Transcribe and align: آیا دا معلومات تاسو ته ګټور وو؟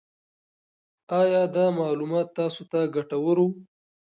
آیا 1.21 1.43
دا 1.55 1.65
معلومات 1.79 2.27
تاسو 2.37 2.61
ته 2.71 2.79
ګټور 2.95 3.37
وو؟ 3.41 3.47